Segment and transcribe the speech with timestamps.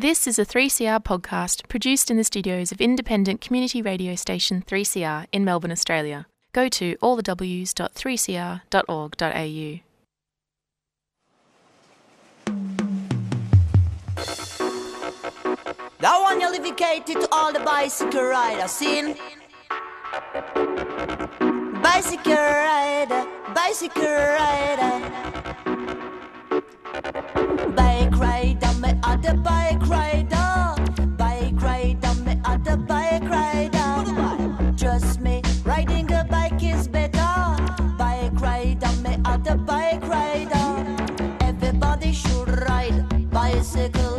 [0.00, 5.26] This is a 3CR podcast produced in the studios of independent community radio station 3CR
[5.30, 6.26] in Melbourne, Australia.
[6.54, 9.80] Go to allthews.3cr.org.au.
[15.98, 18.82] That one you dedicated to all the bicycle riders?
[21.82, 25.10] Bicycle rider, bicycle rider.
[27.76, 28.29] Bike rider,
[29.10, 30.74] other bike rider.
[31.18, 34.74] Bike rider, me other bike rider.
[34.76, 37.32] Trust me, riding a bike is better.
[37.98, 40.68] Bike rider, me other bike rider.
[41.40, 44.09] Everybody should ride bicycle.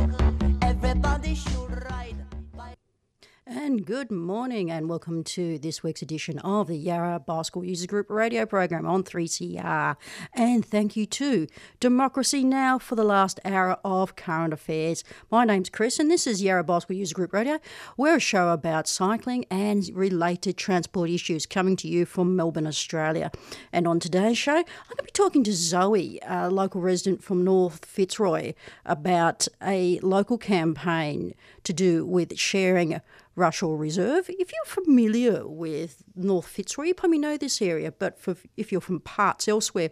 [3.53, 8.09] And good morning, and welcome to this week's edition of the Yarra Bicycle Users Group
[8.09, 9.97] radio program on 3CR.
[10.33, 11.47] And thank you to
[11.81, 12.79] Democracy Now!
[12.79, 15.03] for the last hour of current affairs.
[15.29, 17.59] My name's Chris, and this is Yarra Bicycle User Group Radio.
[17.97, 23.31] We're a show about cycling and related transport issues coming to you from Melbourne, Australia.
[23.73, 27.43] And on today's show, I'm going to be talking to Zoe, a local resident from
[27.43, 28.53] North Fitzroy,
[28.85, 33.01] about a local campaign to do with sharing
[33.37, 34.29] Rushall Reserve.
[34.29, 38.81] If you're familiar with North Fitzroy, you probably know this area, but for, if you're
[38.81, 39.89] from parts elsewhere,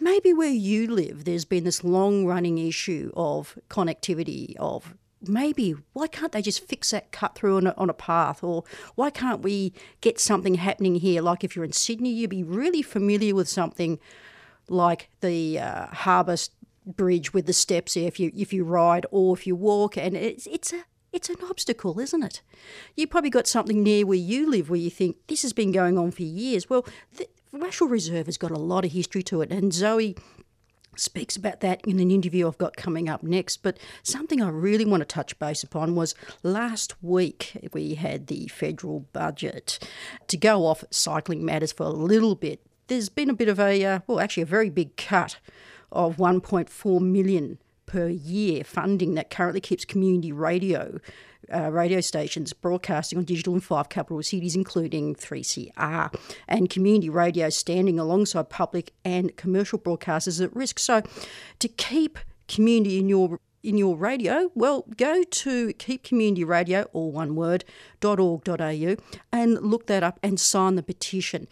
[0.00, 4.94] maybe where you live, there's been this long running issue of connectivity, of
[5.26, 8.64] maybe why can't they just fix that cut through on a, on a path or
[8.94, 12.82] why can't we get something happening here like if you're in sydney you'd be really
[12.82, 13.98] familiar with something
[14.68, 16.36] like the uh, harbour
[16.96, 20.46] bridge with the steps if you if you ride or if you walk and it's
[20.46, 22.42] it's a it's an obstacle, isn't it?
[22.94, 25.96] You probably got something near where you live where you think this has been going
[25.96, 26.68] on for years.
[26.68, 30.16] Well, the Rushall Reserve has got a lot of history to it, and Zoe
[30.96, 33.62] speaks about that in an interview I've got coming up next.
[33.62, 38.48] But something I really want to touch base upon was last week we had the
[38.48, 39.78] federal budget.
[40.26, 43.84] To go off cycling matters for a little bit, there's been a bit of a,
[43.84, 45.38] uh, well, actually a very big cut
[45.92, 51.00] of 1.4 million per year funding that currently keeps community radio
[51.52, 56.14] uh, radio stations broadcasting on digital in five capital cities, including 3CR,
[56.46, 60.78] and community radio standing alongside public and commercial broadcasters at risk.
[60.78, 61.02] So,
[61.58, 62.18] to keep
[62.48, 67.64] community in your in your radio, well, go to Keep Community Radio, all one word,
[68.02, 68.96] .org.au,
[69.32, 71.48] and look that up and sign the petition.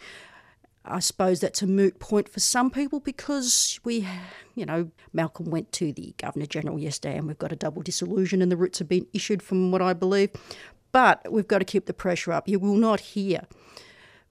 [0.89, 4.07] I suppose that's a moot point for some people because we,
[4.55, 8.41] you know, Malcolm went to the Governor General yesterday and we've got a double dissolution
[8.41, 10.31] and the writs have been issued from what I believe.
[10.91, 12.47] But we've got to keep the pressure up.
[12.47, 13.41] You will not hear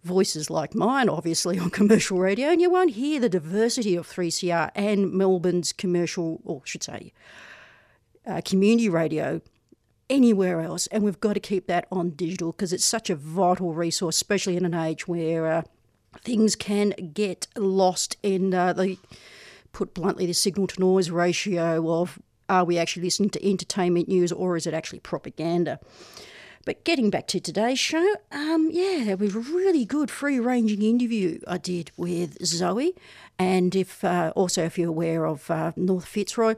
[0.03, 4.71] voices like mine, obviously, on commercial radio, and you won't hear the diversity of 3CR
[4.75, 7.13] and Melbourne's commercial, or I should say,
[8.27, 9.43] uh, community radio
[10.09, 10.87] anywhere else.
[10.89, 14.57] And we've got to keep that on digital because it's such a vital resource, especially
[14.57, 15.47] in an age where.
[15.47, 15.63] Uh,
[16.23, 18.99] things can get lost in uh, the,
[19.73, 22.19] put bluntly, the signal to noise ratio of
[22.49, 25.81] are we actually listening to entertainment news or is it actually propaganda?
[26.65, 30.83] But getting back to today's show, um, yeah, it was a really good free ranging
[30.83, 32.95] interview I did with Zoe.
[33.39, 36.57] And if uh, also, if you're aware of uh, North Fitzroy,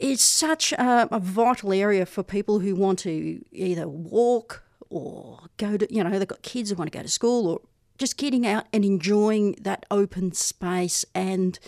[0.00, 5.76] it's such a, a vital area for people who want to either walk or go
[5.76, 7.60] to, you know, they've got kids who want to go to school or
[7.98, 11.58] just getting out and enjoying that open space and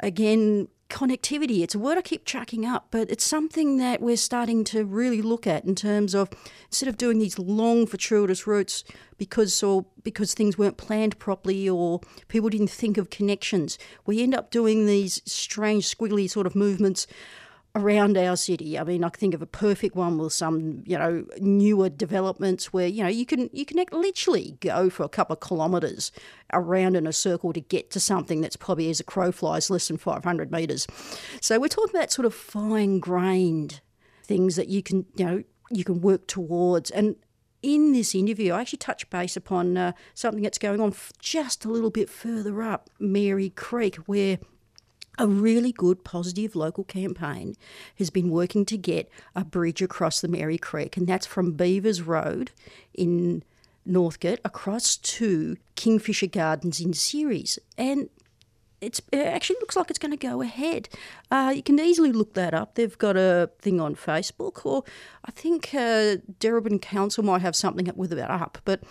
[0.00, 1.62] again connectivity.
[1.62, 5.22] It's a word i keep chucking up but it's something that we're starting to really
[5.22, 6.28] look at in terms of
[6.66, 8.84] instead of doing these long fortuitous routes
[9.16, 14.34] because or because things weren't planned properly or people didn't think of connections we end
[14.34, 17.06] up doing these strange squiggly sort of movements
[17.74, 18.78] around our city.
[18.78, 22.72] I mean, I can think of a perfect one with some, you know, newer developments
[22.72, 26.12] where you know you can you can literally go for a couple of kilometres
[26.52, 29.88] around in a circle to get to something that's probably as a crow flies less
[29.88, 30.86] than 500 metres.
[31.40, 33.80] So we're talking about sort of fine grained
[34.24, 37.16] things that you can you know you can work towards and.
[37.64, 41.68] In this interview, I actually touch base upon uh, something that's going on just a
[41.68, 44.40] little bit further up Merri Creek, where
[45.22, 47.54] a really good positive local campaign
[47.96, 52.02] has been working to get a bridge across the Merri Creek, and that's from Beavers
[52.02, 52.50] Road
[52.92, 53.44] in
[53.86, 57.60] Northcote across to Kingfisher Gardens in Ceres.
[57.78, 58.10] And
[58.80, 60.88] it's, it actually looks like it's going to go ahead.
[61.30, 62.74] Uh, you can easily look that up.
[62.74, 64.82] They've got a thing on Facebook, or
[65.24, 66.16] I think uh,
[66.80, 68.58] Council might have something up with that up.
[68.64, 68.82] But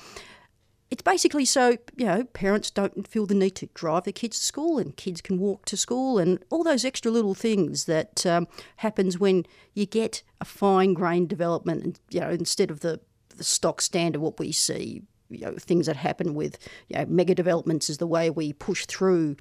[0.92, 4.46] it's basically so you know parents don't feel the need to drive their kids to
[4.46, 8.48] school and kids can walk to school and all those extra little things that um,
[8.78, 13.00] happens when you get a fine grained development and you know instead of the
[13.38, 16.60] the stock standard what we see you know things that happen with
[16.90, 19.36] you know mega developments is the way we push through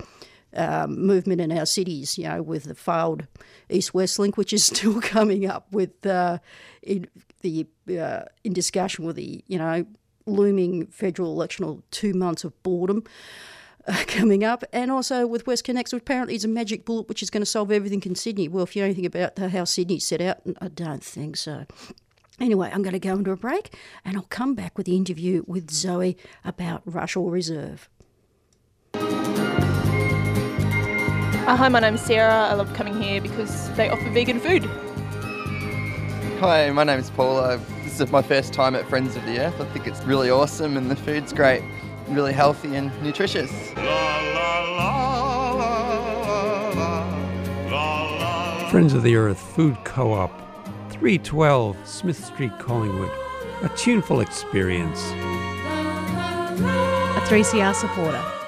[0.52, 3.28] um, movement in our cities, you know, with the failed
[3.68, 6.38] East West link, which is still coming up with uh,
[6.82, 7.06] in
[7.42, 9.86] the uh, in discussion with the you know
[10.30, 13.04] looming federal election or two months of boredom.
[13.86, 17.30] Uh, coming up, and also with WestConnex, which apparently is a magic bullet which is
[17.30, 18.46] going to solve everything in Sydney.
[18.46, 21.64] Well, if you know anything about how Sydney's set out, I don't think so.
[22.38, 23.74] Anyway, I'm going to go into a break
[24.04, 27.88] and I'll come back with the interview with Zoe about Rushall Reserve.
[31.46, 32.48] Uh, hi, my name's Sarah.
[32.48, 34.64] I love coming here because they offer vegan food.
[36.40, 37.38] Hi, my name's Paul.
[37.38, 37.58] Uh,
[37.90, 39.60] this is my first time at Friends of the Earth.
[39.60, 41.60] I think it's really awesome and the food's great,
[42.08, 43.50] really healthy and nutritious.
[48.70, 50.30] Friends of the Earth Food Co op,
[50.90, 53.10] 312 Smith Street, Collingwood.
[53.62, 55.10] A tuneful experience.
[57.16, 58.39] A 3CR supporter.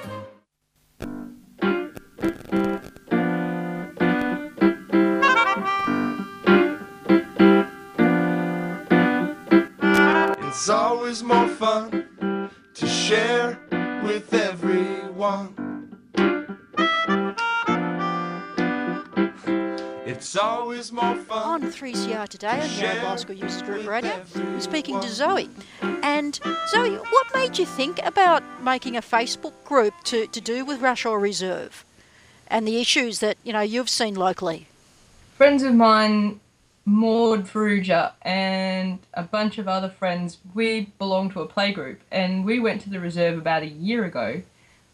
[21.73, 25.49] 3CR today on Yarra Bicycle Users Group Radio, I'm speaking to Zoe.
[25.81, 26.39] And
[26.69, 31.05] Zoe, what made you think about making a Facebook group to, to do with Rush
[31.05, 31.85] Rushall Reserve
[32.49, 34.67] and the issues that, you know, you've seen locally?
[35.37, 36.41] Friends of mine,
[36.85, 42.61] Maud Ferrugia, and a bunch of other friends, we belong to a playgroup, and we
[42.61, 44.43] went to the reserve about a year ago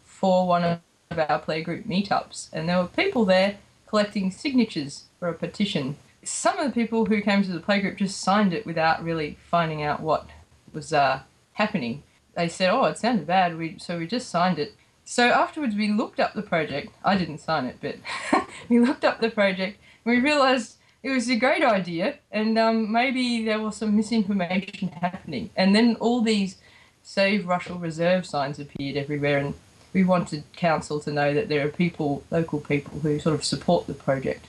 [0.05, 0.79] for one of
[1.11, 5.97] our playgroup meetups, and there were people there collecting signatures for a petition.
[6.29, 9.81] Some of the people who came to the playgroup just signed it without really finding
[9.83, 10.27] out what
[10.71, 11.21] was uh,
[11.53, 12.03] happening.
[12.35, 14.75] They said, "Oh, it sounded bad," we, so we just signed it.
[15.03, 16.93] So afterwards, we looked up the project.
[17.03, 17.95] I didn't sign it, but
[18.69, 19.79] we looked up the project.
[20.05, 24.89] And we realised it was a great idea, and um, maybe there was some misinformation
[24.89, 25.49] happening.
[25.55, 26.57] And then all these
[27.03, 29.55] Save Rushall Reserve signs appeared everywhere, and
[29.93, 33.87] we wanted council to know that there are people, local people, who sort of support
[33.87, 34.45] the project,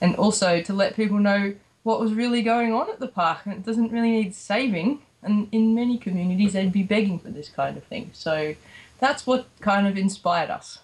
[0.00, 3.40] and also to let people know what was really going on at the park.
[3.44, 7.48] And it doesn't really need saving, and in many communities they'd be begging for this
[7.48, 8.10] kind of thing.
[8.12, 8.54] So
[8.98, 10.78] that's what kind of inspired us.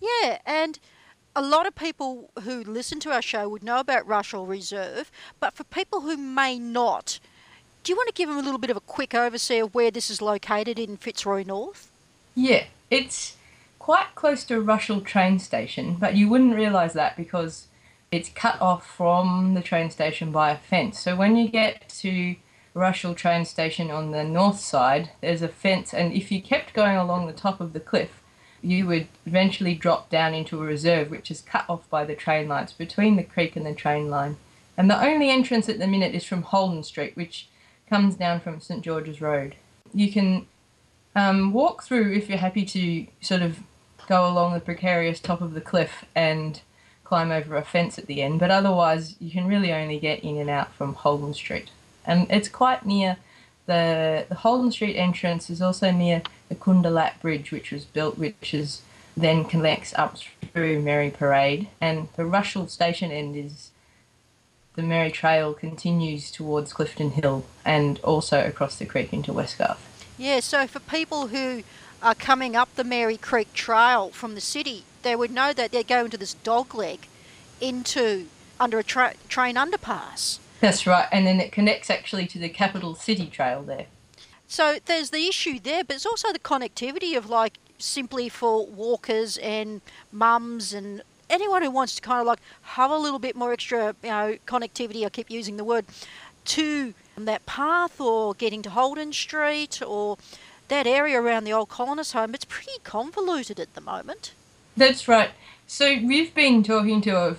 [0.00, 0.78] Yeah, and
[1.36, 5.54] a lot of people who listen to our show would know about Rushall Reserve, but
[5.54, 7.20] for people who may not,
[7.84, 9.90] do you want to give them a little bit of a quick overview of where
[9.90, 11.90] this is located in Fitzroy North?
[12.34, 13.36] Yeah, it's
[13.78, 17.66] quite close to Rushall train station, but you wouldn't realise that because
[18.10, 20.98] it's cut off from the train station by a fence.
[21.00, 22.36] So when you get to
[22.74, 26.96] Rushall train station on the north side, there's a fence, and if you kept going
[26.96, 28.22] along the top of the cliff,
[28.62, 32.48] you would eventually drop down into a reserve which is cut off by the train
[32.48, 34.36] lines between the creek and the train line.
[34.76, 37.48] And the only entrance at the minute is from Holden Street, which
[37.88, 39.56] comes down from St George's Road.
[39.92, 40.46] You can
[41.14, 43.60] um, walk through if you're happy to sort of
[44.08, 46.60] go along the precarious top of the cliff and
[47.08, 50.36] climb over a fence at the end, but otherwise you can really only get in
[50.36, 51.70] and out from Holden Street.
[52.04, 53.16] And it's quite near
[53.64, 58.52] the, the Holden Street entrance is also near the Kundalat Bridge, which was built, which
[58.52, 58.82] is
[59.16, 60.18] then connects up
[60.52, 63.70] through Merri Parade, and the Rushall station end is
[64.76, 69.78] the Merri Trail continues towards Clifton Hill and also across the creek into Westgarth.
[70.18, 71.64] Yeah, so for people who
[72.02, 75.82] are coming up the Merri Creek Trail from the city, they would know that they're
[75.82, 77.06] going to this dog leg
[77.60, 78.26] into
[78.60, 80.38] under a tra- train underpass.
[80.60, 83.86] That's right, and then it connects actually to the Capital City Trail there.
[84.48, 89.38] So there's the issue there, but it's also the connectivity of like simply for walkers
[89.38, 93.52] and mums and anyone who wants to kind of like have a little bit more
[93.52, 95.04] extra, you know, connectivity.
[95.04, 95.84] I keep using the word
[96.46, 100.16] to that path or getting to Holden Street or
[100.68, 102.34] that area around the old colonist home.
[102.34, 104.32] It's pretty convoluted at the moment.
[104.78, 105.30] That's right.
[105.66, 107.36] So we've been talking to a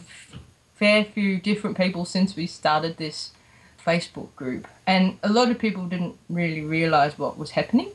[0.75, 3.31] fair few different people since we started this
[3.85, 7.91] Facebook group, and a lot of people didn't really realise what was happening,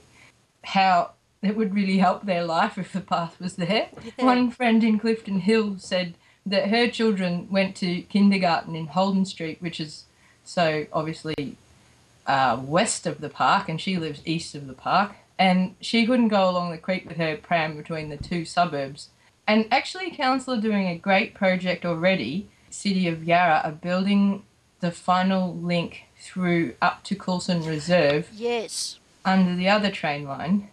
[0.65, 1.11] how
[1.43, 3.89] it would really help their life if the path was there.
[4.19, 6.15] One friend in Clifton Hill said
[6.47, 10.05] that her children went to kindergarten in Holden Street, which is
[10.43, 11.57] so obviously
[12.27, 15.17] uh, west of the park, and she lives east of the park.
[15.39, 19.11] and she couldn't go along the creek with her pram between the two suburbs.
[19.47, 22.49] And actually, council are doing a great project already.
[22.71, 24.43] City of Yarra are building
[24.81, 28.99] the final link through up to Coulson Reserve Yes.
[29.25, 30.69] under the other train line.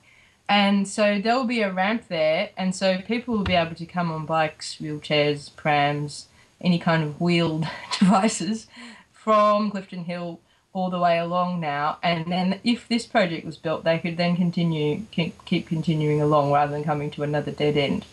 [0.48, 3.86] And so there will be a ramp there, and so people will be able to
[3.86, 6.28] come on bikes, wheelchairs, prams,
[6.60, 7.66] any kind of wheeled
[8.00, 8.68] devices
[9.14, 10.40] from Clifton Hill
[10.74, 11.98] all the way along now.
[12.04, 16.52] And then if this project was built, they could then continue keep, keep continuing along
[16.52, 18.06] rather than coming to another dead end.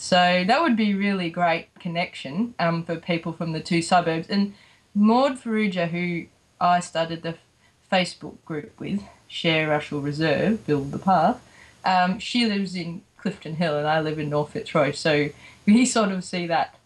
[0.00, 4.28] So that would be really great connection um, for people from the two suburbs.
[4.30, 4.54] And
[4.94, 6.24] Maud Faruja, who
[6.58, 7.36] I started the
[7.92, 11.46] Facebook group with, Share Russell Reserve, Build the Path,
[11.84, 14.92] um, she lives in Clifton Hill and I live in North Fitzroy.
[14.92, 15.28] So
[15.66, 16.76] we sort of see that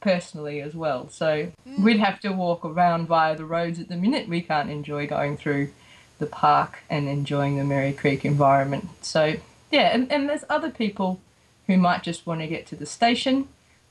[0.00, 1.10] personally as well.
[1.10, 4.30] So we'd have to walk around via the roads at the minute.
[4.30, 5.72] We can't enjoy going through
[6.18, 8.88] the park and enjoying the Merri Creek environment.
[9.02, 9.34] So
[9.70, 11.20] yeah, and, and there's other people
[11.66, 13.48] who might just want to get to the station,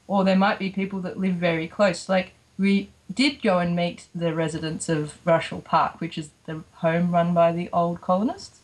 [0.07, 2.07] or there might be people that live very close.
[2.09, 7.11] Like we did go and meet the residents of Rushall Park, which is the home
[7.11, 8.59] run by the old colonists.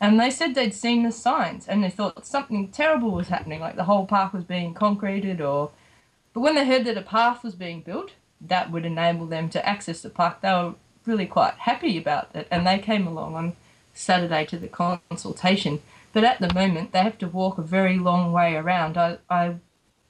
[0.00, 3.76] And they said they'd seen the signs and they thought something terrible was happening, like
[3.76, 5.70] the whole park was being concreted or
[6.34, 9.66] but when they heard that a path was being built that would enable them to
[9.66, 10.74] access the park, they were
[11.06, 13.56] really quite happy about it and they came along on
[13.94, 15.80] Saturday to the consultation.
[16.12, 18.96] But at the moment they have to walk a very long way around.
[18.98, 19.56] I, I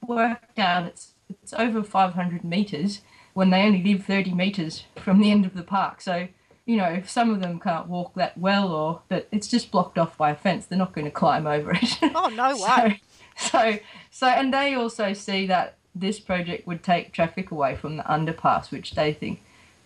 [0.07, 3.01] worked out it's it's over 500 metres
[3.35, 6.01] when they only live 30 metres from the end of the park.
[6.01, 6.29] So,
[6.67, 10.17] you know, some of them can't walk that well or but it's just blocked off
[10.17, 10.67] by a fence.
[10.67, 11.99] They're not going to climb over it.
[12.15, 12.61] Oh, no way.
[12.61, 13.01] So, way.
[13.37, 13.79] so,
[14.11, 18.71] so, and they also see that this project would take traffic away from the underpass,
[18.71, 19.43] which they think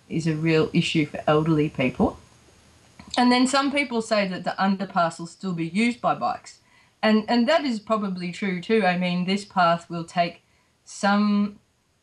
[0.08, 2.18] is a real issue for elderly people.
[3.16, 6.58] And then some people say that the underpass will still be used by bikes.
[7.02, 8.85] And, and that is probably true too.
[8.85, 10.42] I mean, this path will take
[10.85, 11.58] some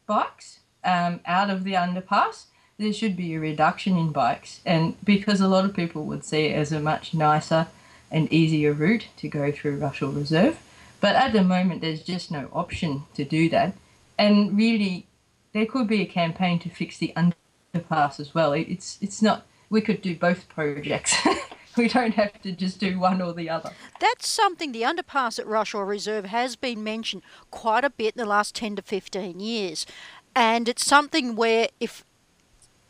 [0.08, 2.46] bikes um, out of the underpass.
[2.78, 6.48] There should be a reduction in bikes, and because a lot of people would see
[6.48, 7.68] it as a much nicer
[8.12, 10.58] and easier route to go through Russell Reserve.
[11.00, 13.76] But at the moment, there's just no option to do that.
[14.18, 15.06] And really,
[15.54, 18.54] there could be a campaign to fix the underpass as well.
[18.54, 19.46] It's it's not.
[19.74, 21.16] We could do both projects.
[21.78, 23.72] we don't have to just do one or the other.
[24.00, 28.30] That's something the underpass at Rushall Reserve has been mentioned quite a bit in the
[28.30, 29.88] last 10 to 15 years.
[30.36, 32.06] And it's something where if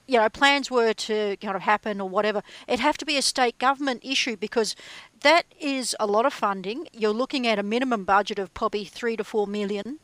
[0.07, 3.21] you know plans were to kind of happen or whatever, it'd have to be a
[3.21, 4.75] state government issue because
[5.21, 6.89] that is a lot of funding.
[6.91, 9.99] You're looking at a minimum budget of probably 3 to 4 million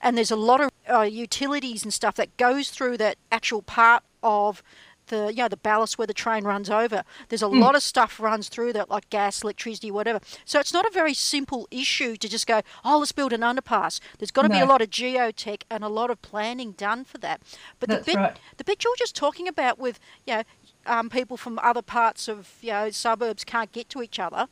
[0.00, 4.02] and there's a lot of uh, utilities and stuff that goes through that actual part
[4.22, 4.62] of
[5.06, 7.04] the you know the ballast where the train runs over.
[7.28, 10.20] There's a lot of stuff runs through that, like gas, electricity, whatever.
[10.44, 14.00] So it's not a very simple issue to just go, oh, let's build an underpass.
[14.18, 17.18] There's got to be a lot of geotech and a lot of planning done for
[17.18, 17.40] that.
[17.80, 18.36] But That's the bit right.
[18.56, 20.42] the bit you're just talking about with you know
[20.86, 24.48] um, people from other parts of you know suburbs can't get to each other.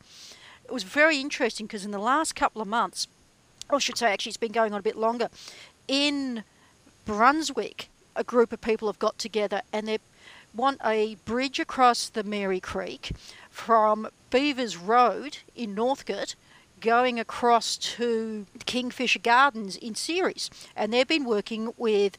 [0.65, 3.07] It was very interesting because in the last couple of months,
[3.69, 5.29] or I should say, actually, it's been going on a bit longer.
[5.87, 6.43] In
[7.05, 9.99] Brunswick, a group of people have got together and they
[10.55, 13.11] want a bridge across the Merri Creek
[13.49, 16.35] from Beavers Road in Northcote
[16.81, 20.49] going across to Kingfisher Gardens in Ceres.
[20.75, 22.17] And they've been working with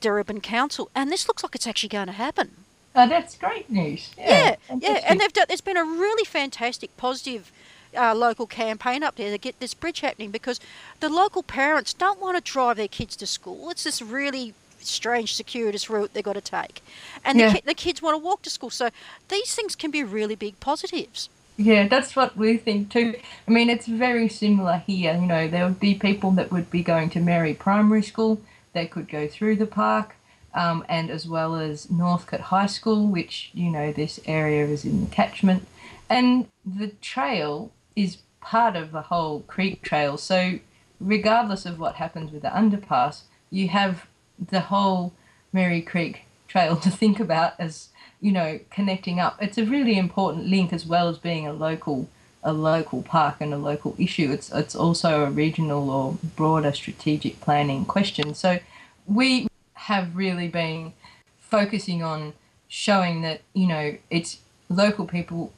[0.00, 2.50] Darebin Council, and this looks like it's actually going to happen.
[2.94, 4.10] Oh, that's great news.
[4.18, 5.04] Yeah, yeah, fantastic.
[5.10, 5.44] and they've done.
[5.48, 7.52] There's been a really fantastic, positive
[7.96, 10.60] uh, local campaign up there to get this bridge happening because
[11.00, 13.70] the local parents don't want to drive their kids to school.
[13.70, 16.82] It's this really strange, circuitous route they've got to take,
[17.24, 17.48] and Yeah.
[17.48, 18.70] the, ki- the kids want to walk to school.
[18.70, 18.90] So
[19.28, 21.28] these things can be really big positives.
[21.56, 23.14] Yeah, that's what we think too.
[23.46, 25.14] I mean, it's very similar here.
[25.14, 28.40] You know, there would be people that would be going to Merri Primary School.
[28.72, 30.14] They could go through the park,
[30.54, 35.04] um, and as well as Northcote High School, which you know this area is in
[35.04, 35.66] the catchment,
[36.08, 40.16] and the trail is part of the whole creek trail.
[40.16, 40.60] So,
[40.98, 44.06] regardless of what happens with the underpass, you have
[44.48, 45.12] the whole
[45.52, 47.88] Merri Creek Trail to think about as
[48.20, 49.36] you know connecting up.
[49.40, 52.08] It's a really important link as well as being a local
[52.42, 54.30] a local park and a local issue.
[54.30, 58.34] It's it's also a regional or broader strategic planning question.
[58.34, 58.58] So
[59.06, 60.92] we have really been
[61.38, 62.32] focusing on
[62.68, 65.52] showing that you know it's local people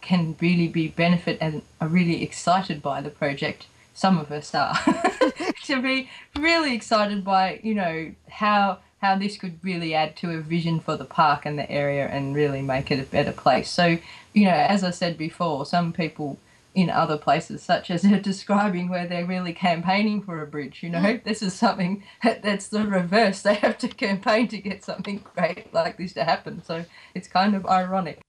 [0.00, 3.66] can really be benefit and are really excited by the project.
[3.94, 4.78] Some of us are
[5.68, 10.40] to be really excited by you know how how this could really add to a
[10.40, 13.70] vision for the park and the area and really make it a better place.
[13.70, 13.98] So,
[14.34, 16.38] you know, as I said before, some people
[16.74, 20.82] in other places, such as are describing where they're really campaigning for a bridge.
[20.82, 21.28] You know, mm-hmm.
[21.28, 23.42] this is something that's the reverse.
[23.42, 26.62] They have to campaign to get something great like this to happen.
[26.64, 26.84] So
[27.14, 28.20] it's kind of ironic.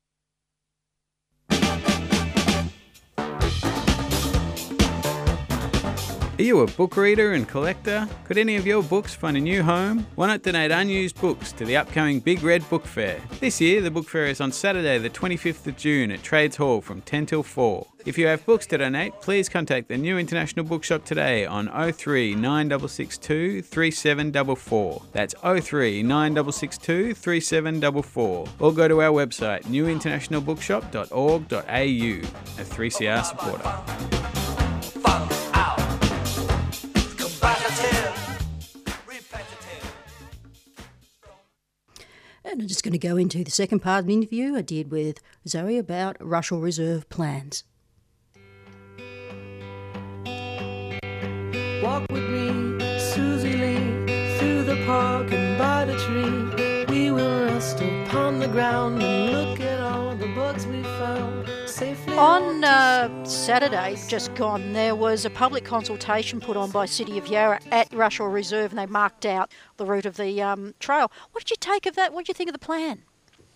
[6.39, 8.07] Are you a book reader and collector?
[8.23, 10.07] Could any of your books find a new home?
[10.15, 13.19] Why not donate unused books to the upcoming Big Red Book Fair?
[13.41, 16.79] This year, the book fair is on Saturday, the 25th of June at Trades Hall
[16.79, 17.85] from 10 till 4.
[18.05, 22.35] If you have books to donate, please contact the New International Bookshop today on 03
[22.35, 25.01] 9662 3744.
[25.11, 28.47] That's 03 9662 3744.
[28.59, 31.59] Or go to our website newinternationalbookshop.org.au.
[31.59, 34.58] A 3CR supporter.
[42.59, 44.91] And I'm just going to go into the second part of the interview I did
[44.91, 47.63] with Zoe about Russell Reserve plans.
[51.81, 56.85] Walk with me, Susie Lee, through the park and by the tree.
[56.93, 61.58] We will rest upon the ground and look at all the bugs we found.
[61.79, 67.17] Safely On uh, Saturday, just gone, there was a public consultation put on by City
[67.17, 71.09] of Yarra at Russell Reserve, and they marked out the route of the um, trail.
[71.31, 72.11] What did you take of that?
[72.11, 73.03] What did you think of the plan?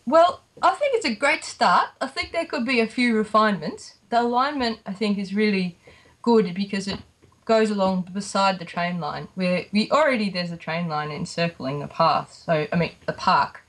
[0.05, 1.89] Well, I think it's a great start.
[1.99, 3.95] I think there could be a few refinements.
[4.07, 5.77] The alignment, I think, is really
[6.21, 6.99] good because it
[7.43, 11.87] goes along beside the train line, where we already there's a train line encircling the
[11.87, 12.31] path.
[12.45, 13.65] So I mean the park,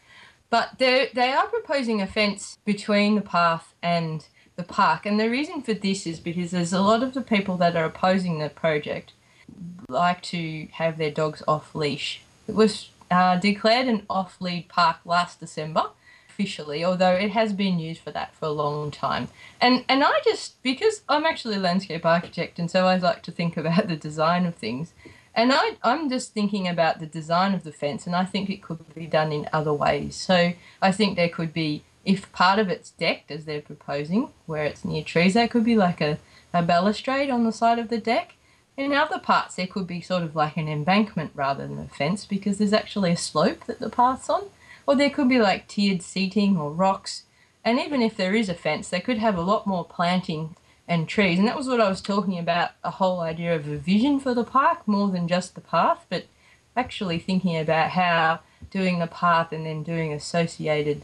[0.48, 5.30] but they they are proposing a fence between the path and the park, and the
[5.30, 8.48] reason for this is because there's a lot of the people that are opposing the
[8.48, 9.12] project
[9.88, 12.22] like to have their dogs off leash.
[12.46, 15.90] It was uh, declared an off lead park last December
[16.34, 19.28] officially, although it has been used for that for a long time.
[19.60, 23.32] And and I just because I'm actually a landscape architect, and so I like to
[23.32, 24.92] think about the design of things.
[25.36, 28.62] And I, I'm just thinking about the design of the fence, and I think it
[28.62, 30.14] could be done in other ways.
[30.14, 34.64] So I think there could be, if part of it's decked as they're proposing, where
[34.64, 36.18] it's near trees, that could be like a,
[36.52, 38.34] a balustrade on the side of the deck.
[38.76, 42.24] In other parts, there could be sort of like an embankment rather than a fence
[42.24, 44.44] because there's actually a slope that the path's on.
[44.86, 47.22] Or there could be like tiered seating or rocks.
[47.64, 51.08] And even if there is a fence, they could have a lot more planting and
[51.08, 51.38] trees.
[51.38, 54.34] And that was what I was talking about a whole idea of a vision for
[54.34, 56.26] the park more than just the path, but
[56.76, 58.40] actually thinking about how
[58.70, 61.02] doing the path and then doing associated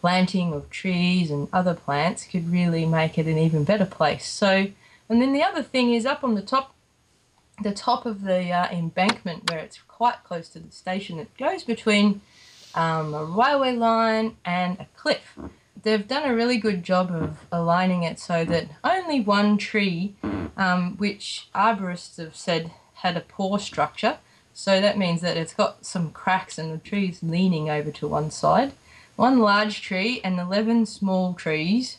[0.00, 4.26] planting of trees and other plants could really make it an even better place.
[4.26, 4.68] So,
[5.08, 6.74] and then the other thing is up on the top
[7.62, 11.18] the top of the uh, embankment where it's quite close to the station.
[11.18, 12.22] It goes between
[12.74, 15.36] um, a railway line and a cliff.
[15.82, 20.14] They've done a really good job of aligning it so that only one tree,
[20.56, 24.18] um, which arborists have said had a poor structure,
[24.52, 28.30] so that means that it's got some cracks and the tree's leaning over to one
[28.30, 28.72] side.
[29.20, 31.98] One large tree and 11 small trees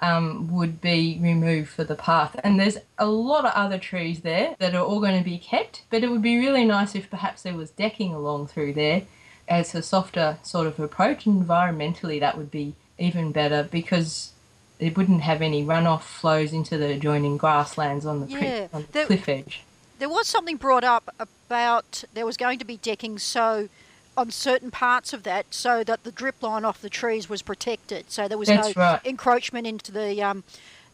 [0.00, 2.34] um, would be removed for the path.
[2.42, 5.82] And there's a lot of other trees there that are all going to be kept,
[5.90, 9.02] but it would be really nice if perhaps there was decking along through there
[9.46, 11.26] as a softer sort of approach.
[11.26, 14.32] And environmentally, that would be even better because
[14.78, 18.92] it wouldn't have any runoff flows into the adjoining grasslands on the, Yeah, on the
[18.92, 19.62] there- cliff edge.
[19.98, 23.68] There was something brought up about there was going to be decking so
[24.16, 28.10] on certain parts of that so that the drip line off the trees was protected.
[28.10, 29.00] So there was That's no right.
[29.04, 30.44] encroachment into the um,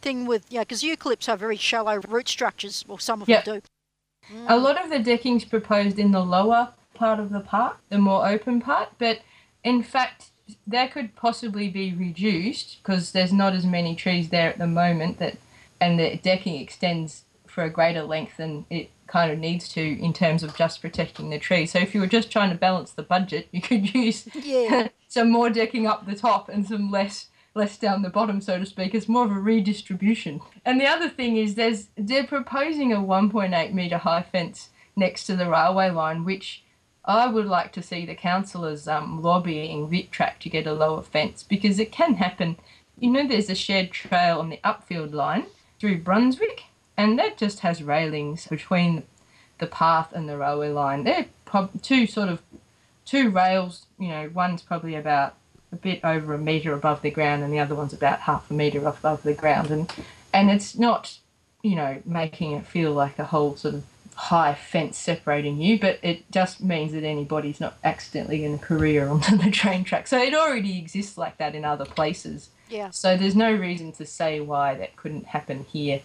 [0.01, 3.45] thing with, yeah, because eucalypts are very shallow root structures, well, some of Yep.
[3.45, 3.61] them do.
[4.47, 8.27] A lot of the decking's proposed in the lower part of the park, the more
[8.27, 9.19] open part, but
[9.63, 10.29] in fact,
[10.67, 15.19] that could possibly be reduced because there's not as many trees there at the moment
[15.19, 15.37] that,
[15.81, 20.13] and the decking extends for a greater length than it kind of needs to in
[20.13, 21.65] terms of just protecting the tree.
[21.65, 24.87] So if you were just trying to balance the budget, you could use Yeah.
[25.07, 28.65] some more decking up the top and some less less down the bottom, so to
[28.65, 28.93] speak.
[28.93, 30.39] It's more of a redistribution.
[30.63, 35.35] And the other thing is there's they're proposing a 1.8 metre high fence next to
[35.35, 36.63] the railway line, which
[37.05, 41.43] I would like to see the councillors um, lobbying VicTrack to get a lower fence
[41.43, 42.57] because it can happen.
[42.99, 45.45] You know, there's a shared trail on the upfield line
[45.79, 46.63] through Brunswick,
[46.99, 49.03] and that just has railings between
[49.59, 51.05] the path and the railway line.
[51.05, 52.41] They're prob- two sort of
[53.05, 53.85] two rails.
[53.97, 55.35] You know, one's probably about
[55.71, 58.53] a bit over a metre above the ground, and the other one's about half a
[58.53, 59.91] metre off above the ground, and
[60.33, 61.17] and it's not,
[61.63, 63.83] you know, making it feel like a whole sort of
[64.15, 69.07] high fence separating you, but it just means that anybody's not accidentally going to career
[69.09, 70.05] onto the train track.
[70.05, 72.49] So it already exists like that in other places.
[72.69, 72.89] Yeah.
[72.89, 76.01] So there's no reason to say why that couldn't happen here.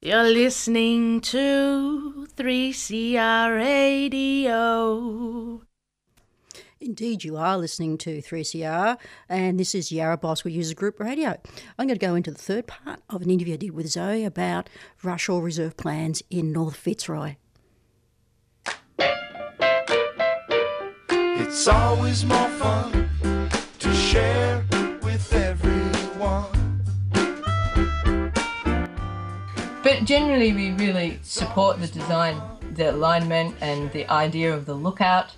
[0.00, 5.60] You're listening to 3CR Radio.
[6.80, 8.96] Indeed, you are listening to 3CR,
[9.28, 11.30] and this is Yarra Boswell User Group Radio.
[11.76, 14.24] I'm going to go into the third part of an interview I did with Zoe
[14.24, 14.70] about
[15.02, 17.34] Rushall Reserve plans in North Fitzroy.
[21.10, 23.08] It's always more fun
[23.80, 24.64] to share
[25.02, 26.57] with everyone.
[29.88, 32.42] But generally, we really support the design,
[32.74, 35.30] the alignment, and the idea of the lookout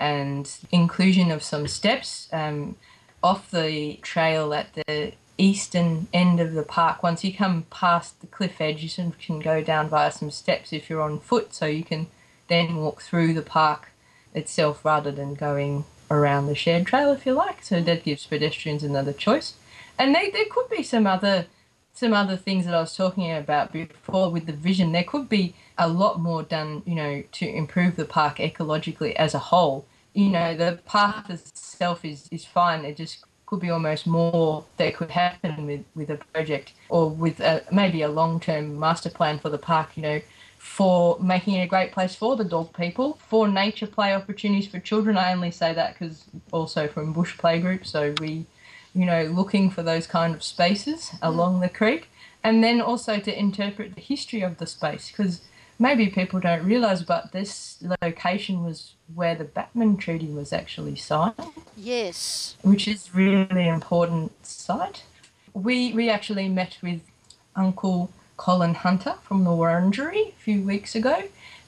[0.00, 2.74] and inclusion of some steps um,
[3.22, 7.04] off the trail at the eastern end of the park.
[7.04, 10.90] Once you come past the cliff edge, you can go down via some steps if
[10.90, 12.08] you're on foot, so you can
[12.48, 13.92] then walk through the park
[14.34, 17.62] itself rather than going around the shared trail if you like.
[17.62, 19.54] So that gives pedestrians another choice.
[19.96, 21.46] And they, there could be some other
[21.94, 24.92] some other things that I was talking about before with the vision.
[24.92, 29.32] There could be a lot more done, you know, to improve the park ecologically as
[29.32, 29.86] a whole.
[30.12, 32.84] You know, the path itself is, is fine.
[32.84, 37.40] It just could be almost more that could happen with, with a project or with
[37.40, 40.20] a, maybe a long term master plan for the park, you know,
[40.58, 44.80] for making it a great place for the dog people, for nature play opportunities for
[44.80, 45.16] children.
[45.16, 48.46] I only say that because also from Bush Playgroup, so we
[48.94, 51.18] you know, looking for those kind of spaces mm.
[51.22, 52.08] along the creek,
[52.42, 55.40] and then also to interpret the history of the space because
[55.78, 61.34] maybe people don't realise, but this location was where the Batman Treaty was actually signed,
[61.76, 62.56] Yes.
[62.62, 65.02] which is really important site.
[65.52, 67.00] We we actually met with
[67.56, 71.24] Uncle Colin Hunter from the Wurundjeri a few weeks ago,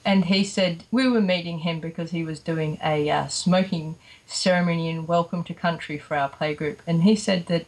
[0.07, 4.89] and he said we were meeting him because he was doing a uh, smoking ceremony
[4.89, 7.65] and welcome to country for our playgroup, and he said that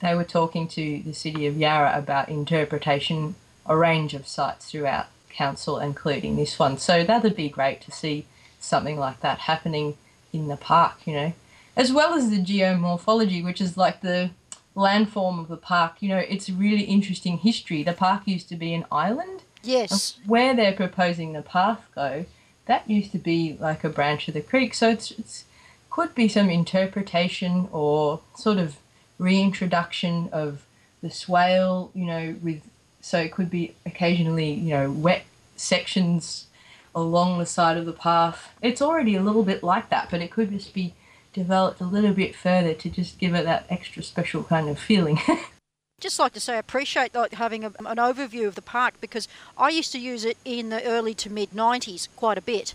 [0.00, 3.34] they were talking to the city of Yarra about interpretation,
[3.66, 6.78] a range of sites throughout council, including this one.
[6.78, 8.24] So that'd be great to see
[8.60, 9.96] something like that happening
[10.32, 11.32] in the park, you know,
[11.76, 14.30] as well as the geomorphology, which is like the
[14.76, 15.96] landform of the park.
[15.98, 17.82] You know, it's a really interesting history.
[17.82, 19.39] The park used to be an island.
[19.62, 20.18] Yes.
[20.26, 22.26] Where they're proposing the path go,
[22.66, 24.74] that used to be like a branch of the creek.
[24.74, 25.44] So it's, it's
[25.90, 28.76] could be some interpretation or sort of
[29.18, 30.62] reintroduction of
[31.02, 32.62] the swale, you know, with
[33.00, 35.24] so it could be occasionally, you know, wet
[35.56, 36.46] sections
[36.94, 38.50] along the side of the path.
[38.62, 40.94] It's already a little bit like that, but it could just be
[41.32, 45.18] developed a little bit further to just give it that extra special kind of feeling.
[46.00, 49.28] Just like to say, I appreciate like having a, an overview of the park because
[49.56, 52.74] I used to use it in the early to mid 90s quite a bit.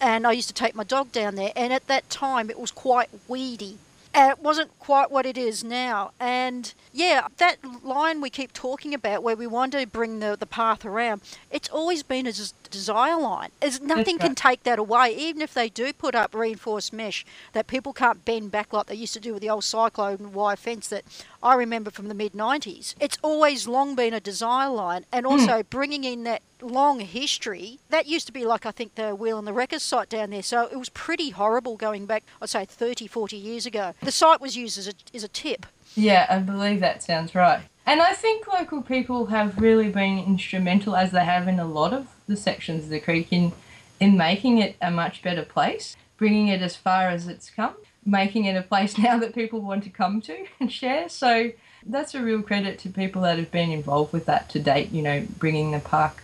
[0.00, 2.70] And I used to take my dog down there, and at that time it was
[2.70, 3.78] quite weedy.
[4.14, 6.12] And it wasn't quite what it is now.
[6.20, 10.46] And yeah, that line we keep talking about where we want to bring the, the
[10.46, 12.32] path around, it's always been a
[12.70, 13.50] des- desire line.
[13.60, 17.66] There's nothing can take that away, even if they do put up reinforced mesh that
[17.66, 20.88] people can't bend back like they used to do with the old cyclone wire fence
[20.88, 21.04] that
[21.42, 22.94] I remember from the mid 90s.
[23.00, 25.32] It's always long been a desire line, and hmm.
[25.32, 27.78] also bringing in that long history.
[27.90, 30.42] That used to be like, I think, the Wheel and the Wreckers site down there,
[30.42, 33.94] so it was pretty horrible going back, I'd say 30, 40 years ago.
[34.02, 35.66] The site was used as a, as a tip.
[35.98, 37.62] Yeah, I believe that sounds right.
[37.84, 41.92] And I think local people have really been instrumental, as they have in a lot
[41.92, 43.52] of the sections of the creek, in,
[43.98, 47.74] in making it a much better place, bringing it as far as it's come,
[48.06, 51.08] making it a place now that people want to come to and share.
[51.08, 51.50] So
[51.84, 55.02] that's a real credit to people that have been involved with that to date, you
[55.02, 56.22] know, bringing the park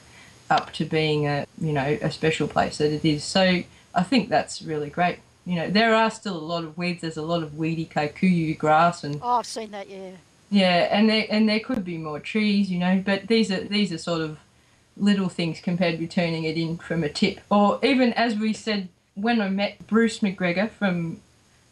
[0.51, 3.25] up to being a, you know, a special place that it is.
[3.25, 5.19] So I think that's really great.
[5.47, 7.03] You know, there are still a lot of weeds.
[7.03, 10.13] There's a lot of weedy kikuyu grass and Oh, I've seen that, yeah.
[10.51, 13.93] yeah, and there and there could be more trees, you know, but these are these
[13.93, 14.39] are sort of
[14.97, 17.41] little things compared to turning it in from a tip.
[17.51, 21.21] Or even as we said when I met Bruce McGregor from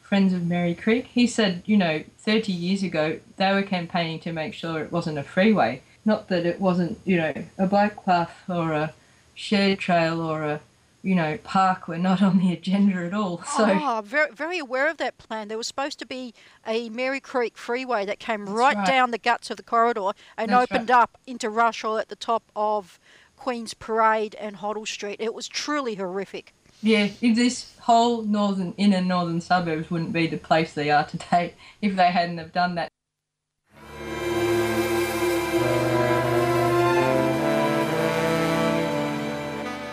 [0.03, 4.33] Friends of Merri Creek, he said, you know, 30 years ago they were campaigning to
[4.33, 8.43] make sure it wasn't a freeway, not that it wasn't, you know, a bike path
[8.49, 8.93] or a
[9.35, 10.61] shared trail or a
[11.03, 13.43] you know, park were not on the agenda at all.
[13.57, 15.49] So Oh, very, very aware of that plan.
[15.49, 16.33] There was supposed to be
[16.67, 18.87] a Merri Creek freeway that came right, right.
[18.87, 22.17] down the guts of the corridor and That's opened up into Rush Rushall at the
[22.17, 22.99] top of
[23.37, 25.17] Queen's Parade and Hoddle Street.
[25.19, 26.55] It was truly horrific.
[26.83, 31.55] Yeah, if this whole northern inner northern suburbs wouldn't be the place they are today
[31.83, 32.89] if they hadn't have done that.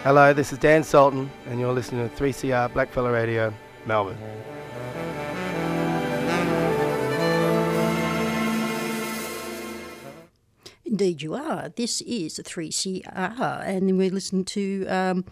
[0.03, 3.53] Hello, this is Dan Sultan, and you're listening to 3CR Blackfella Radio,
[3.85, 4.17] Melbourne.
[10.85, 11.67] Indeed, you are.
[11.75, 15.25] This is 3CR, and we're listening to um,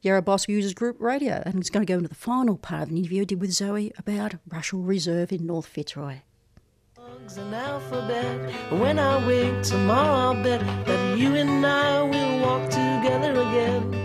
[0.00, 2.88] Yarra Bosque Users Group Radio, and it's going to go into the final part of
[2.88, 6.20] an interview I did with Zoe about Russell Reserve in North Fitzroy.
[6.96, 8.50] Bugs and alphabet.
[8.72, 14.03] When I wake tomorrow, I'll bet that you and I will walk together again.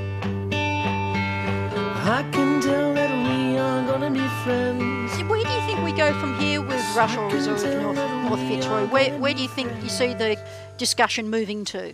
[2.10, 5.12] I can tell that we are gonna be friends.
[5.30, 8.88] Where do you think we go from here with Russell Reserve North, North Fitzroy?
[8.88, 10.36] Where, where do you think you see the
[10.80, 11.94] discussion moving to?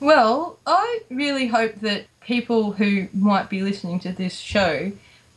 [0.00, 4.92] Well, I really hope that people who might be listening to this show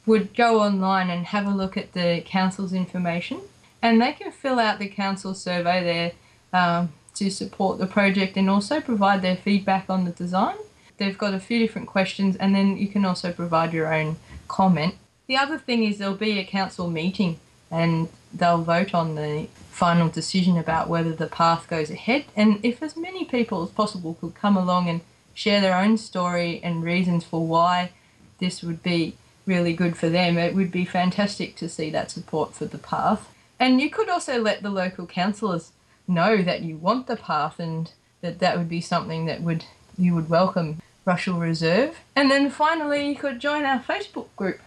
[0.06, 3.40] would go online and have a look at the council's information,
[3.82, 6.12] and they can fill out the council survey there
[6.52, 10.58] um, to support the project and also provide their feedback on the design.
[11.02, 14.94] They've got a few different questions, and then you can also provide your own comment.
[15.26, 17.40] The other thing is there'll be a council meeting,
[17.72, 22.26] and they'll vote on the final decision about whether the path goes ahead.
[22.36, 25.02] And if as many people as possible could come along and
[25.34, 27.94] share their own story and reasons for why
[28.38, 29.16] this would be
[29.48, 33.28] really good for them, it would be fantastic to see that support for the path.
[33.60, 35.72] And you could also let the local councillors
[36.08, 39.66] know that you want the path and that that would be something that would
[39.98, 41.98] you would welcome Russell Reserve.
[42.16, 44.60] And then finally, you could join our Facebook group.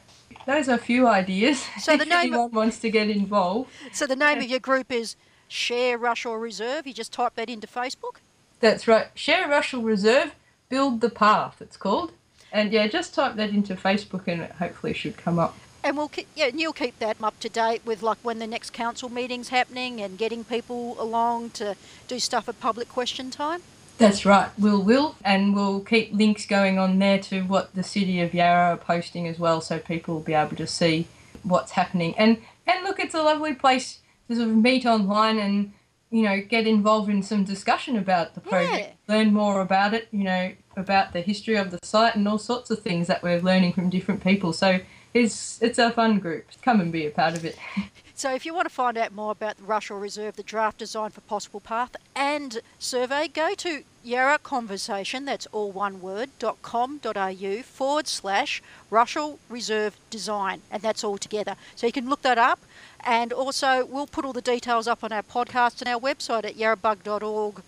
[0.47, 1.65] Those are a few ideas.
[1.81, 3.71] So the if name- anyone wants to get involved.
[3.93, 5.17] So the name of your group is
[5.49, 6.87] Share Russell Reserve.
[6.87, 8.17] You just type that into Facebook.
[8.61, 9.09] That's right.
[9.15, 10.35] Share Russell Reserve,
[10.69, 12.13] Build the Path, it's called.
[12.53, 15.57] And yeah, just type that into Facebook and it hopefully should come up.
[15.83, 18.47] And we'll keep, yeah, and you'll keep that up to date with like when the
[18.47, 21.77] next council meeting's happening and getting people along to
[22.09, 23.61] do stuff at public question time.
[23.97, 28.21] That's right, we'll will, and we'll keep links going on there to what the city
[28.21, 31.07] of Yarra are posting as well, so people will be able to see
[31.43, 32.15] what's happening.
[32.19, 35.73] And and look, it's a lovely place to sort of meet online and
[36.11, 40.25] you know get involved in some discussion about the project, learn more about it, you
[40.25, 43.73] know about the history of the site and all sorts of things that we're learning
[43.73, 44.53] from different people.
[44.53, 44.81] So
[45.13, 46.47] it's it's a fun group.
[46.63, 47.57] Come and be a part of it.
[48.17, 51.11] So if you want to find out more about the Russell Reserve, the draft design
[51.11, 56.99] for possible path and survey, go to Yarra Conversation, that's all one word, dot com
[56.99, 61.57] dot au forward slash Russell Reserve Design, and that's all together.
[61.75, 62.61] So you can look that up,
[63.01, 66.55] and also we'll put all the details up on our podcast and our website at
[66.55, 67.63] yarrabug.org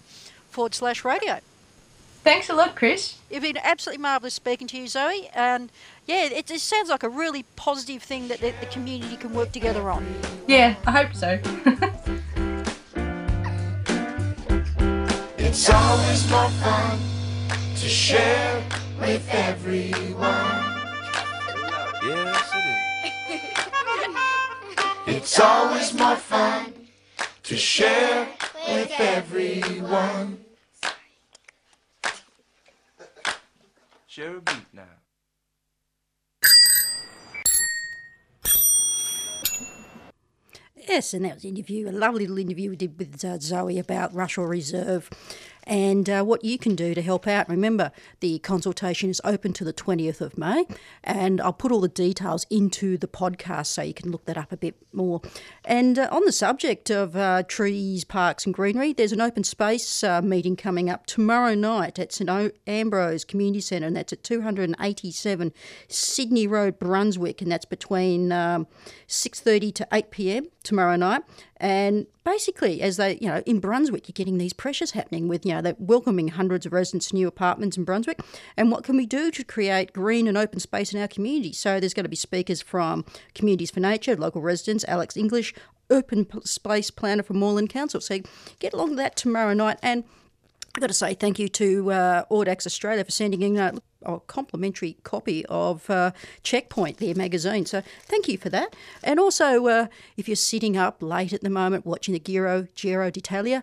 [0.48, 1.40] forward slash radio.
[2.26, 3.18] Thanks a lot, Chris.
[3.30, 5.70] It's been absolutely marvellous speaking to you, Zoe, and
[6.06, 9.52] yeah, it, it sounds like a really positive thing that the, the community can work
[9.52, 10.04] together on.
[10.48, 11.38] Yeah, I hope so.
[15.38, 16.98] It's always more fun
[17.76, 18.64] to share
[18.98, 20.82] with everyone.
[22.02, 22.50] Yes,
[23.28, 26.74] it It's always more fun
[27.44, 28.26] to share
[28.68, 30.45] with everyone.
[34.16, 34.82] Share a beat now.
[40.74, 43.78] Yes, and that was an interview, a lovely little interview we did with uh, Zoe
[43.78, 45.10] about Russell Reserve
[45.66, 47.48] and uh, what you can do to help out.
[47.48, 50.66] Remember, the consultation is open to the 20th of May,
[51.02, 54.52] and I'll put all the details into the podcast so you can look that up
[54.52, 55.20] a bit more.
[55.64, 60.04] And uh, on the subject of uh, trees, parks, and greenery, there's an open space
[60.04, 65.52] uh, meeting coming up tomorrow night at St Ambrose Community Centre, and that's at 287
[65.88, 68.66] Sydney Road, Brunswick, and that's between um,
[69.08, 70.46] 6:30 to 8 p.m.
[70.62, 71.22] tomorrow night.
[71.58, 75.54] And basically, as they, you know, in Brunswick, you're getting these pressures happening with, you
[75.54, 78.20] know, they're welcoming hundreds of residents to new apartments in Brunswick.
[78.56, 81.52] And what can we do to create green and open space in our community?
[81.52, 85.54] So there's going to be speakers from Communities for Nature, local residents, Alex English,
[85.88, 88.00] open space planner from Moreland Council.
[88.00, 88.18] So
[88.58, 89.78] get along to that tomorrow night.
[89.82, 90.04] And
[90.74, 93.72] I've got to say thank you to uh, Audax Australia for sending in a,
[94.06, 97.66] a complimentary copy of uh, Checkpoint, their magazine.
[97.66, 98.74] So thank you for that.
[99.02, 103.10] And also, uh, if you're sitting up late at the moment watching the Giro, Giro
[103.10, 103.62] d'Italia,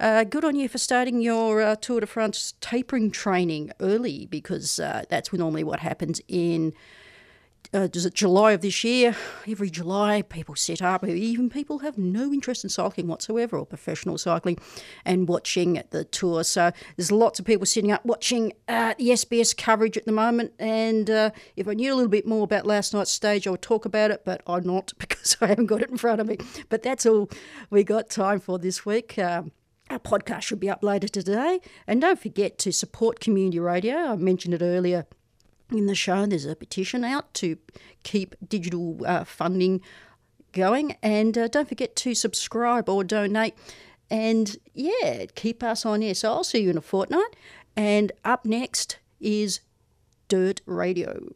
[0.00, 4.78] uh, good on you for starting your uh, Tour de France tapering training early because
[4.78, 6.72] uh, that's normally what happens in
[7.74, 9.14] uh, it July of this year?
[9.46, 14.16] Every July, people set up, even people have no interest in cycling whatsoever or professional
[14.18, 14.58] cycling
[15.04, 16.44] and watching the tour.
[16.44, 20.52] So there's lots of people sitting up watching uh, the SBS coverage at the moment.
[20.58, 23.62] And uh, if I knew a little bit more about last night's stage, I would
[23.62, 26.38] talk about it, but I'm not because I haven't got it in front of me.
[26.68, 27.28] But that's all
[27.70, 29.18] we got time for this week.
[29.18, 29.52] Um,
[29.90, 31.60] our podcast should be up later today.
[31.86, 33.96] And don't forget to support community radio.
[33.96, 35.06] I mentioned it earlier
[35.70, 36.26] in the show.
[36.26, 37.58] There's a petition out to
[38.02, 39.80] keep digital uh, funding
[40.52, 40.96] going.
[41.02, 43.54] And uh, don't forget to subscribe or donate.
[44.10, 46.14] And yeah, keep us on air.
[46.14, 47.36] So I'll see you in a fortnight.
[47.76, 49.60] And up next is
[50.28, 51.34] Dirt Radio.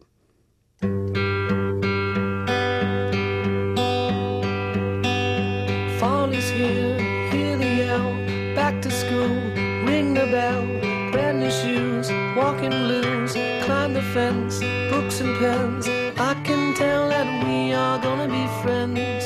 [14.12, 15.88] Fence, books and pens.
[16.18, 19.25] I can tell that we are gonna be friends.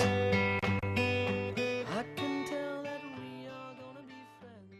[1.90, 4.70] I can tell that we are gonna be friends.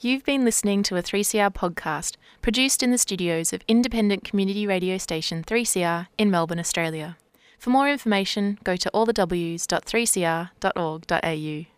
[0.00, 4.98] You've been listening to a 3CR podcast produced in the studios of independent community radio
[4.98, 7.16] station 3CR in Melbourne, Australia.
[7.58, 11.71] For more information, go to allthews.3cr.org.au.